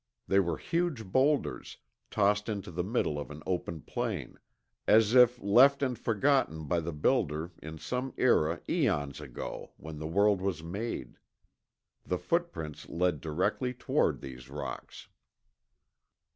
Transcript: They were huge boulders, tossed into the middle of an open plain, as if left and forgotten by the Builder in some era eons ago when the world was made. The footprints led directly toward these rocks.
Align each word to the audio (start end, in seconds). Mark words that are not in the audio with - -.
They 0.27 0.39
were 0.39 0.57
huge 0.57 1.05
boulders, 1.05 1.77
tossed 2.09 2.49
into 2.49 2.71
the 2.71 2.83
middle 2.83 3.19
of 3.19 3.29
an 3.29 3.43
open 3.45 3.81
plain, 3.81 4.39
as 4.87 5.13
if 5.13 5.39
left 5.39 5.83
and 5.83 5.95
forgotten 5.95 6.65
by 6.65 6.79
the 6.79 6.91
Builder 6.91 7.51
in 7.61 7.77
some 7.77 8.11
era 8.17 8.61
eons 8.67 9.21
ago 9.21 9.73
when 9.77 9.99
the 9.99 10.07
world 10.07 10.41
was 10.41 10.63
made. 10.63 11.19
The 12.03 12.17
footprints 12.17 12.89
led 12.89 13.21
directly 13.21 13.75
toward 13.75 14.21
these 14.21 14.49
rocks. 14.49 15.07